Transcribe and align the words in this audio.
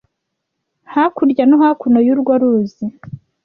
Hakurya 0.93 1.43
no 1.49 1.55
hakuno 1.63 1.97
y’urwo 2.05 2.33
ruzi, 2.41 2.85